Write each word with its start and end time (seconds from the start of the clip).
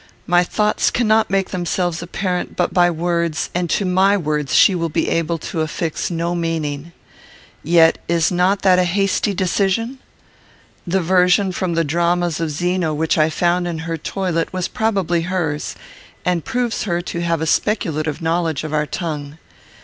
My 0.25 0.43
thoughts 0.43 0.89
cannot 0.89 1.29
make 1.29 1.51
themselves 1.51 2.01
apparent 2.01 2.55
but 2.55 2.73
by 2.73 2.89
words, 2.89 3.51
and 3.53 3.69
to 3.69 3.85
my 3.85 4.17
words 4.17 4.55
she 4.55 4.73
will 4.73 4.89
be 4.89 5.07
able 5.07 5.37
to 5.37 5.61
affix 5.61 6.09
no 6.09 6.33
meaning. 6.33 6.91
Yet 7.61 7.99
is 8.07 8.31
not 8.31 8.63
that 8.63 8.79
a 8.79 8.83
hasty 8.83 9.35
decision? 9.35 9.99
The 10.87 11.01
version 11.01 11.51
from 11.51 11.75
the 11.75 11.83
dramas 11.83 12.39
of 12.39 12.49
Zeno 12.49 12.95
which 12.95 13.15
I 13.19 13.29
found 13.29 13.67
in 13.67 13.77
her 13.85 13.95
toilet 13.95 14.51
was 14.51 14.67
probably 14.67 15.21
hers, 15.21 15.75
and 16.25 16.43
proves 16.43 16.85
her 16.85 17.03
to 17.03 17.21
have 17.21 17.39
a 17.39 17.45
speculative 17.45 18.23
knowledge 18.23 18.63
of 18.63 18.73
our 18.73 18.87
tongue. 18.87 19.37